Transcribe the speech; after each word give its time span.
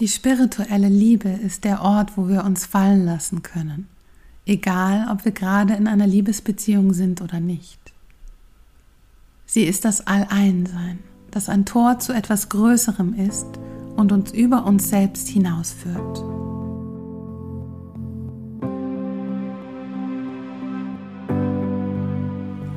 Die 0.00 0.08
spirituelle 0.08 0.88
Liebe 0.88 1.28
ist 1.28 1.62
der 1.62 1.80
Ort, 1.80 2.16
wo 2.16 2.26
wir 2.26 2.44
uns 2.44 2.66
fallen 2.66 3.04
lassen 3.04 3.42
können, 3.42 3.86
egal 4.44 5.06
ob 5.12 5.24
wir 5.24 5.30
gerade 5.30 5.74
in 5.74 5.86
einer 5.86 6.08
Liebesbeziehung 6.08 6.92
sind 6.92 7.22
oder 7.22 7.38
nicht. 7.38 7.78
Sie 9.46 9.62
ist 9.62 9.84
das 9.84 10.04
Alleinsein, 10.04 10.98
das 11.30 11.48
ein 11.48 11.64
Tor 11.64 12.00
zu 12.00 12.12
etwas 12.12 12.48
Größerem 12.48 13.14
ist 13.14 13.46
und 13.94 14.10
uns 14.10 14.32
über 14.32 14.66
uns 14.66 14.88
selbst 14.88 15.28
hinausführt. 15.28 16.24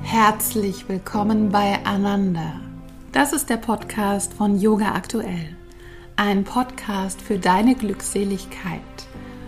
Herzlich 0.00 0.88
willkommen 0.88 1.50
bei 1.50 1.84
Ananda. 1.84 2.58
Das 3.12 3.34
ist 3.34 3.50
der 3.50 3.58
Podcast 3.58 4.32
von 4.32 4.58
Yoga 4.58 4.94
Aktuell. 4.94 5.58
Ein 6.16 6.44
Podcast 6.44 7.22
für 7.22 7.38
deine 7.38 7.74
Glückseligkeit, 7.74 8.80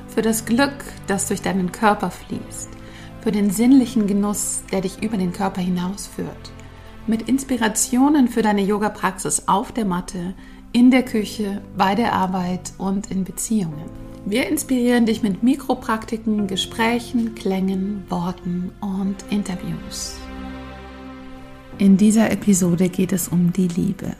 für 0.08 0.22
das 0.22 0.46
Glück, 0.46 0.72
das 1.06 1.28
durch 1.28 1.42
deinen 1.42 1.72
Körper 1.72 2.10
fließt, 2.10 2.70
für 3.20 3.30
den 3.30 3.50
sinnlichen 3.50 4.06
Genuss, 4.06 4.62
der 4.72 4.80
dich 4.80 5.02
über 5.02 5.18
den 5.18 5.32
Körper 5.32 5.60
hinausführt, 5.60 6.52
mit 7.06 7.28
Inspirationen 7.28 8.28
für 8.28 8.40
deine 8.40 8.62
Yoga-Praxis 8.62 9.44
auf 9.46 9.72
der 9.72 9.84
Matte, 9.84 10.34
in 10.72 10.90
der 10.90 11.04
Küche, 11.04 11.60
bei 11.76 11.94
der 11.94 12.14
Arbeit 12.14 12.72
und 12.78 13.10
in 13.10 13.24
Beziehungen. 13.24 13.90
Wir 14.24 14.48
inspirieren 14.48 15.04
dich 15.04 15.22
mit 15.22 15.42
Mikropraktiken, 15.42 16.46
Gesprächen, 16.46 17.34
Klängen, 17.34 18.04
Worten 18.08 18.72
und 18.80 19.16
Interviews. 19.28 20.16
In 21.76 21.98
dieser 21.98 22.30
Episode 22.30 22.88
geht 22.88 23.12
es 23.12 23.28
um 23.28 23.52
die 23.52 23.68
Liebe, 23.68 24.16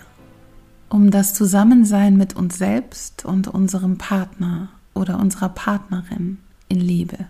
um 0.89 1.11
das 1.11 1.35
Zusammensein 1.35 2.17
mit 2.17 2.35
uns 2.37 2.59
selbst 2.59 3.25
und 3.25 3.49
unserem 3.49 3.99
Partner 3.99 4.69
oder 4.95 5.19
unserer 5.19 5.49
Partnerin 5.49 6.39
in 6.69 6.81
Liebe. 6.81 7.27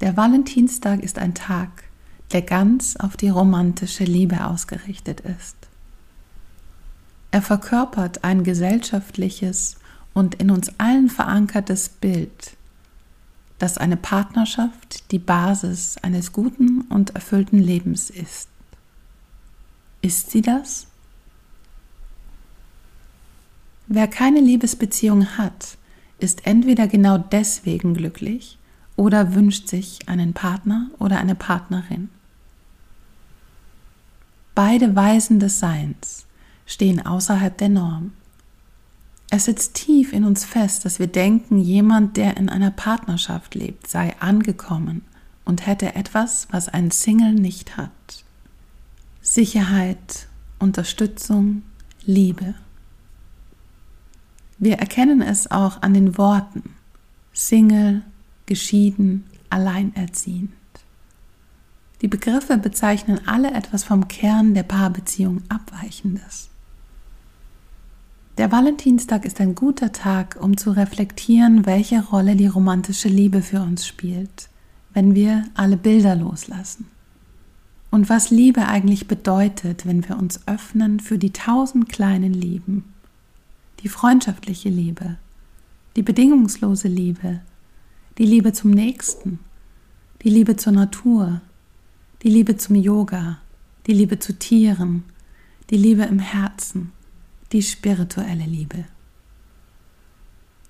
Der 0.00 0.16
Valentinstag 0.16 1.02
ist 1.02 1.18
ein 1.18 1.34
Tag, 1.34 1.84
der 2.32 2.42
ganz 2.42 2.96
auf 2.96 3.16
die 3.16 3.30
romantische 3.30 4.04
Liebe 4.04 4.44
ausgerichtet 4.44 5.20
ist. 5.20 5.56
Er 7.30 7.42
verkörpert 7.42 8.24
ein 8.24 8.44
gesellschaftliches 8.44 9.76
und 10.14 10.36
in 10.36 10.50
uns 10.50 10.72
allen 10.78 11.08
verankertes 11.08 11.88
Bild 11.88 12.56
dass 13.58 13.76
eine 13.76 13.96
Partnerschaft 13.96 15.10
die 15.10 15.18
Basis 15.18 15.96
eines 15.98 16.32
guten 16.32 16.82
und 16.82 17.10
erfüllten 17.10 17.58
Lebens 17.58 18.08
ist. 18.10 18.48
Ist 20.02 20.30
sie 20.30 20.42
das? 20.42 20.86
Wer 23.86 24.06
keine 24.06 24.40
Liebesbeziehung 24.40 25.38
hat, 25.38 25.78
ist 26.18 26.46
entweder 26.46 26.86
genau 26.88 27.18
deswegen 27.18 27.94
glücklich 27.94 28.58
oder 28.96 29.34
wünscht 29.34 29.68
sich 29.68 30.08
einen 30.08 30.34
Partner 30.34 30.90
oder 30.98 31.18
eine 31.18 31.34
Partnerin. 31.34 32.10
Beide 34.54 34.94
Weisen 34.94 35.40
des 35.40 35.58
Seins 35.58 36.26
stehen 36.66 37.04
außerhalb 37.06 37.56
der 37.56 37.68
Norm. 37.68 38.12
Es 39.30 39.44
sitzt 39.44 39.74
tief 39.74 40.12
in 40.12 40.24
uns 40.24 40.44
fest, 40.44 40.84
dass 40.84 40.98
wir 40.98 41.06
denken, 41.06 41.58
jemand, 41.58 42.16
der 42.16 42.36
in 42.36 42.48
einer 42.48 42.70
Partnerschaft 42.70 43.54
lebt, 43.54 43.86
sei 43.86 44.14
angekommen 44.20 45.02
und 45.44 45.66
hätte 45.66 45.94
etwas, 45.94 46.48
was 46.50 46.68
ein 46.68 46.90
Single 46.90 47.34
nicht 47.34 47.76
hat. 47.76 48.24
Sicherheit, 49.30 50.26
Unterstützung, 50.58 51.60
Liebe. 52.06 52.54
Wir 54.56 54.78
erkennen 54.78 55.20
es 55.20 55.50
auch 55.50 55.82
an 55.82 55.92
den 55.92 56.16
Worten 56.16 56.70
Single, 57.34 58.02
geschieden, 58.46 59.24
alleinerziehend. 59.50 60.50
Die 62.00 62.08
Begriffe 62.08 62.56
bezeichnen 62.56 63.20
alle 63.28 63.52
etwas 63.52 63.84
vom 63.84 64.08
Kern 64.08 64.54
der 64.54 64.62
Paarbeziehung 64.62 65.42
Abweichendes. 65.50 66.48
Der 68.38 68.50
Valentinstag 68.50 69.26
ist 69.26 69.42
ein 69.42 69.54
guter 69.54 69.92
Tag, 69.92 70.38
um 70.40 70.56
zu 70.56 70.70
reflektieren, 70.70 71.66
welche 71.66 72.02
Rolle 72.02 72.34
die 72.34 72.46
romantische 72.46 73.10
Liebe 73.10 73.42
für 73.42 73.60
uns 73.60 73.86
spielt, 73.86 74.48
wenn 74.94 75.14
wir 75.14 75.44
alle 75.52 75.76
Bilder 75.76 76.16
loslassen. 76.16 76.86
Und 77.90 78.08
was 78.08 78.30
Liebe 78.30 78.66
eigentlich 78.66 79.08
bedeutet, 79.08 79.86
wenn 79.86 80.06
wir 80.08 80.18
uns 80.18 80.46
öffnen 80.46 81.00
für 81.00 81.18
die 81.18 81.32
tausend 81.32 81.88
kleinen 81.88 82.34
Lieben. 82.34 82.84
Die 83.82 83.88
freundschaftliche 83.88 84.68
Liebe, 84.68 85.16
die 85.96 86.02
bedingungslose 86.02 86.88
Liebe, 86.88 87.40
die 88.18 88.26
Liebe 88.26 88.52
zum 88.52 88.72
Nächsten, 88.72 89.38
die 90.22 90.30
Liebe 90.30 90.56
zur 90.56 90.72
Natur, 90.72 91.40
die 92.22 92.28
Liebe 92.28 92.56
zum 92.56 92.76
Yoga, 92.76 93.38
die 93.86 93.94
Liebe 93.94 94.18
zu 94.18 94.38
Tieren, 94.38 95.04
die 95.70 95.76
Liebe 95.76 96.02
im 96.02 96.18
Herzen 96.18 96.92
die 97.52 97.62
spirituelle 97.62 98.44
Liebe. 98.44 98.84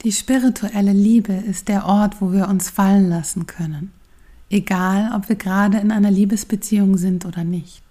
Die 0.04 0.12
spirituelle 0.12 0.92
Liebe 0.92 1.32
ist 1.32 1.68
der 1.68 1.86
Ort, 1.86 2.20
wo 2.20 2.32
wir 2.32 2.48
uns 2.48 2.70
fallen 2.70 3.08
lassen 3.08 3.46
können, 3.46 3.90
egal 4.50 5.12
ob 5.14 5.28
wir 5.28 5.36
gerade 5.36 5.78
in 5.78 5.90
einer 5.90 6.10
Liebesbeziehung 6.10 6.96
sind 6.96 7.24
oder 7.26 7.44
nicht. 7.44 7.84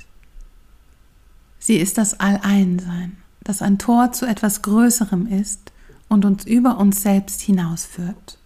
Sie 1.60 1.78
ist 1.78 1.98
das 1.98 2.20
Alleinsein, 2.20 3.18
das 3.44 3.62
ein 3.62 3.78
Tor 3.78 4.12
zu 4.12 4.26
etwas 4.26 4.62
Größerem 4.62 5.28
ist 5.28 5.72
und 6.08 6.26
uns 6.26 6.46
über 6.46 6.78
uns 6.78 7.02
selbst 7.02 7.42
hinausführt. 7.42 8.38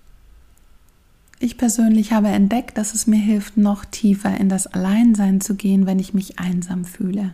Ich 1.39 1.57
persönlich 1.57 2.11
habe 2.13 2.27
entdeckt, 2.27 2.77
dass 2.77 2.94
es 2.94 3.07
mir 3.07 3.19
hilft, 3.19 3.57
noch 3.57 3.83
tiefer 3.83 4.38
in 4.38 4.47
das 4.47 4.67
Alleinsein 4.67 5.41
zu 5.41 5.55
gehen, 5.55 5.88
wenn 5.88 5.97
ich 5.97 6.13
mich 6.13 6.38
einsam 6.39 6.85
fühle. 6.85 7.33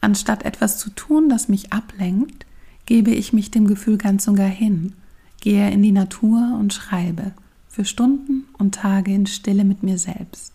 Anstatt 0.00 0.42
etwas 0.42 0.78
zu 0.78 0.90
tun, 0.90 1.28
das 1.28 1.48
mich 1.48 1.72
ablenkt, 1.72 2.46
gebe 2.84 3.12
ich 3.12 3.32
mich 3.32 3.50
dem 3.50 3.66
Gefühl 3.66 3.96
ganz 3.96 4.26
und 4.26 4.36
gar 4.36 4.48
hin, 4.48 4.92
gehe 5.40 5.70
in 5.70 5.82
die 5.82 5.92
Natur 5.92 6.58
und 6.58 6.74
schreibe, 6.74 7.32
für 7.74 7.84
Stunden 7.84 8.44
und 8.56 8.76
Tage 8.76 9.12
in 9.12 9.26
Stille 9.26 9.64
mit 9.64 9.82
mir 9.82 9.98
selbst. 9.98 10.52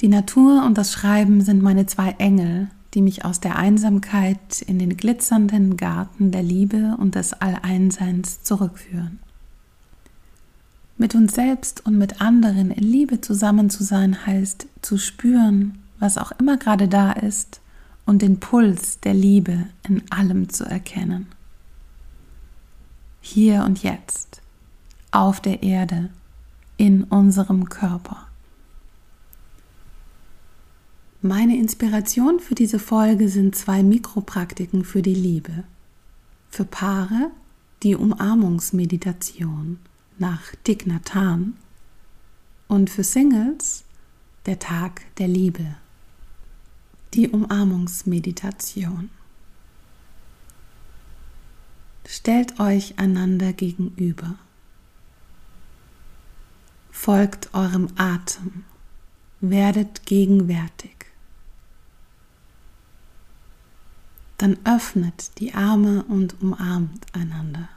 Die 0.00 0.08
Natur 0.08 0.64
und 0.64 0.78
das 0.78 0.90
Schreiben 0.90 1.42
sind 1.42 1.62
meine 1.62 1.84
zwei 1.84 2.12
Engel, 2.12 2.68
die 2.94 3.02
mich 3.02 3.26
aus 3.26 3.40
der 3.40 3.56
Einsamkeit 3.56 4.62
in 4.62 4.78
den 4.78 4.96
glitzernden 4.96 5.76
Garten 5.76 6.30
der 6.30 6.42
Liebe 6.42 6.96
und 6.98 7.14
des 7.14 7.34
Alleinseins 7.34 8.42
zurückführen. 8.42 9.18
Mit 10.96 11.14
uns 11.14 11.34
selbst 11.34 11.84
und 11.84 11.98
mit 11.98 12.22
anderen 12.22 12.70
in 12.70 12.84
Liebe 12.84 13.20
zusammen 13.20 13.68
zu 13.68 13.84
sein 13.84 14.26
heißt 14.26 14.66
zu 14.80 14.96
spüren, 14.96 15.78
was 15.98 16.16
auch 16.16 16.32
immer 16.32 16.56
gerade 16.56 16.88
da 16.88 17.12
ist 17.12 17.60
und 18.06 18.22
den 18.22 18.40
Puls 18.40 19.00
der 19.00 19.14
Liebe 19.14 19.66
in 19.86 20.02
allem 20.10 20.48
zu 20.48 20.64
erkennen. 20.64 21.26
Hier 23.20 23.64
und 23.64 23.82
jetzt, 23.82 24.41
auf 25.12 25.40
der 25.40 25.62
Erde, 25.62 26.10
in 26.76 27.04
unserem 27.04 27.68
Körper. 27.68 28.26
Meine 31.20 31.56
Inspiration 31.56 32.40
für 32.40 32.56
diese 32.56 32.80
Folge 32.80 33.28
sind 33.28 33.54
zwei 33.54 33.84
Mikropraktiken 33.84 34.84
für 34.84 35.02
die 35.02 35.14
Liebe. 35.14 35.62
Für 36.50 36.64
Paare 36.64 37.30
die 37.84 37.94
Umarmungsmeditation 37.94 39.78
nach 40.18 40.42
Thich 40.64 40.84
und 42.66 42.90
für 42.90 43.04
Singles 43.04 43.84
der 44.46 44.58
Tag 44.58 45.02
der 45.18 45.28
Liebe 45.28 45.76
die 47.14 47.28
Umarmungsmeditation. 47.28 49.10
Stellt 52.06 52.58
euch 52.58 52.98
einander 52.98 53.52
gegenüber. 53.52 54.36
Folgt 57.04 57.52
eurem 57.52 57.88
Atem. 57.96 58.62
Werdet 59.40 60.06
gegenwärtig. 60.06 60.94
Dann 64.38 64.56
öffnet 64.62 65.36
die 65.40 65.52
Arme 65.52 66.04
und 66.04 66.40
umarmt 66.40 67.04
einander. 67.12 67.68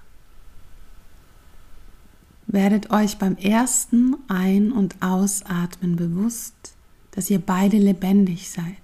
Werdet 2.45 2.92
euch 2.92 3.18
beim 3.18 3.36
ersten 3.38 4.16
Ein- 4.27 4.72
und 4.72 5.01
Ausatmen 5.01 5.95
bewusst, 5.95 6.75
dass 7.10 7.27
ihr 7.31 7.39
beide 7.39 7.77
lebendig 7.80 8.51
seid. 8.51 8.77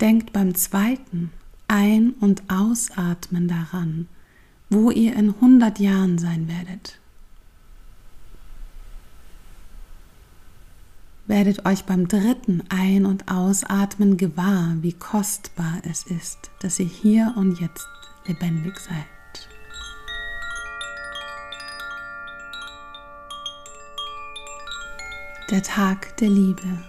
Denkt 0.00 0.32
beim 0.32 0.54
zweiten 0.54 1.30
Ein- 1.68 2.14
und 2.20 2.42
Ausatmen 2.48 3.48
daran, 3.48 4.08
wo 4.70 4.90
ihr 4.90 5.14
in 5.14 5.34
100 5.34 5.78
Jahren 5.78 6.16
sein 6.16 6.48
werdet. 6.48 7.00
Werdet 11.26 11.66
euch 11.66 11.84
beim 11.84 12.08
dritten 12.08 12.62
Ein- 12.68 13.06
und 13.06 13.30
Ausatmen 13.30 14.16
gewahr, 14.16 14.76
wie 14.80 14.92
kostbar 14.92 15.80
es 15.82 16.04
ist, 16.06 16.50
dass 16.60 16.78
ihr 16.78 16.86
hier 16.86 17.34
und 17.36 17.60
jetzt 17.60 17.86
lebendig 18.26 18.78
seid. 18.78 19.04
Der 25.50 25.62
Tag 25.62 26.16
der 26.16 26.28
Liebe. 26.28 26.84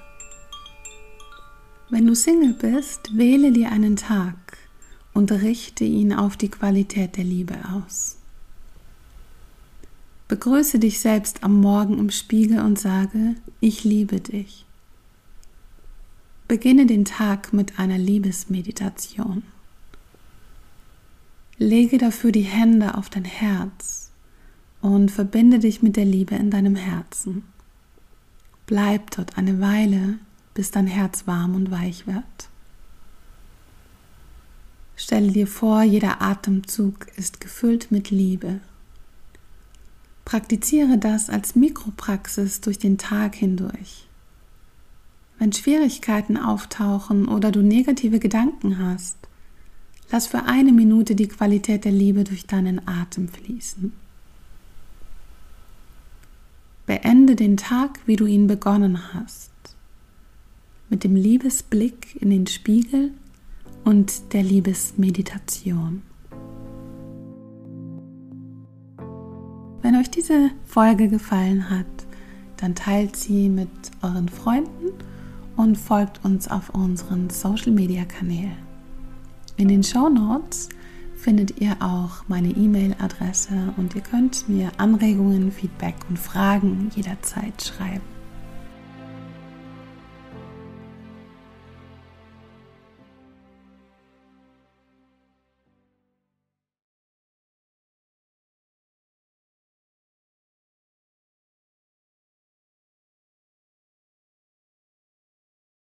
Wenn 1.89 2.07
du 2.07 2.16
Single 2.16 2.54
bist, 2.54 3.16
wähle 3.16 3.51
dir 3.51 3.72
einen 3.72 3.95
Tag 3.95 4.57
und 5.13 5.31
richte 5.31 5.84
ihn 5.84 6.12
auf 6.12 6.38
die 6.38 6.50
Qualität 6.50 7.18
der 7.18 7.24
Liebe 7.24 7.56
aus. 7.72 8.18
Begrüße 10.27 10.79
dich 10.79 11.00
selbst 11.00 11.44
am 11.44 11.62
Morgen 11.62 11.97
im 12.00 12.09
Spiegel 12.09 12.59
und 12.59 12.77
sage, 12.77 13.35
ich 13.62 13.85
liebe 13.85 14.19
dich. 14.19 14.65
Beginne 16.50 16.85
den 16.85 17.06
Tag 17.06 17.53
mit 17.53 17.79
einer 17.79 17.97
Liebesmeditation. 17.97 19.44
Lege 21.57 21.97
dafür 21.97 22.31
die 22.31 22.41
Hände 22.41 22.95
auf 22.95 23.09
dein 23.09 23.25
Herz 23.25 24.12
und 24.81 25.12
verbinde 25.12 25.59
dich 25.59 25.81
mit 25.81 25.95
der 25.95 26.06
Liebe 26.06 26.35
in 26.35 26.51
deinem 26.51 26.75
Herzen. 26.75 27.44
Bleib 28.65 29.12
dort 29.12 29.38
eine 29.38 29.62
Weile, 29.62 30.19
bis 30.53 30.71
dein 30.71 30.88
Herz 30.88 31.25
warm 31.25 31.56
und 31.56 31.71
weich 31.71 32.06
wird. 32.06 32.50
Stelle 34.97 35.31
dir 35.31 35.47
vor, 35.47 35.83
jeder 35.83 36.21
Atemzug 36.21 37.07
ist 37.15 37.39
gefüllt 37.39 37.91
mit 37.91 38.09
Liebe. 38.09 38.59
Praktiziere 40.27 40.97
das 40.97 41.29
als 41.29 41.56
Mikropraxis 41.56 42.59
durch 42.59 42.77
den 42.77 42.97
Tag 42.97 43.33
hindurch. 43.33 44.09
Wenn 45.39 45.53
Schwierigkeiten 45.53 46.35
auftauchen 46.35 47.29
oder 47.29 47.50
du 47.50 47.62
negative 47.62 48.19
Gedanken 48.19 48.77
hast, 48.77 49.15
lass 50.12 50.27
für 50.27 50.44
eine 50.44 50.74
Minute 50.74 51.15
die 51.15 51.29
Qualität 51.29 51.85
der 51.85 51.94
Liebe 51.94 52.25
durch 52.25 52.45
deinen 52.45 52.85
Atem 52.85 53.29
fließen. 53.29 53.94
Beende 56.88 57.38
den 57.38 57.56
Tag, 57.56 58.01
wie 58.06 58.18
du 58.18 58.25
ihn 58.25 58.47
begonnen 58.47 59.13
hast, 59.13 59.53
mit 60.89 61.06
dem 61.06 61.15
Liebesblick 61.15 62.21
in 62.21 62.31
den 62.31 62.47
Spiegel 62.47 63.13
und 63.85 64.33
der 64.33 64.44
Liebesmeditation. 64.44 66.01
Wenn 69.88 69.95
euch 69.95 70.10
diese 70.10 70.51
Folge 70.66 71.07
gefallen 71.07 71.69
hat, 71.69 71.86
dann 72.57 72.75
teilt 72.75 73.16
sie 73.16 73.48
mit 73.48 73.69
euren 74.01 74.28
Freunden 74.28 74.92
und 75.56 75.78
folgt 75.78 76.25
uns 76.25 76.50
auf 76.50 76.72
unseren 76.72 77.30
Social 77.30 77.72
Media 77.72 78.04
Kanälen. 78.04 78.57
In 79.56 79.69
den 79.69 79.86
Show 79.86 80.10
Notes 80.10 80.68
findet 81.16 81.62
ihr 81.62 81.78
auch 81.80 82.28
meine 82.28 82.50
E-Mail-Adresse 82.50 83.74
und 83.78 83.95
ihr 83.95 84.01
könnt 84.01 84.50
mir 84.50 84.72
Anregungen, 84.75 85.54
Feedback 85.54 85.95
und 86.10 86.19
Fragen 86.19 86.92
jederzeit 86.94 87.63
schreiben. 87.63 88.16